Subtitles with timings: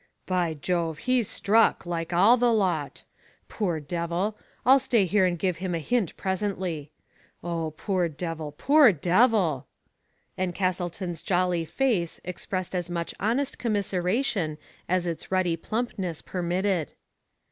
[0.25, 3.03] "By Jove, he's" struck, like all the lot.
[3.47, 4.35] Poor devil!
[4.65, 6.89] Til stay here and give him a hint presently.
[7.43, 9.67] Oh, poor devil, poor devil!
[10.35, 14.57] And Castleton *s jolly face expressed as much honest commiseration
[14.89, 16.93] as its ruddy plump ness permitted.